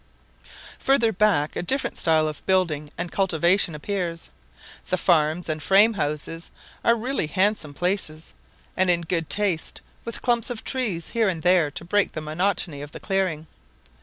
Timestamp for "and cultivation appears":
2.97-4.31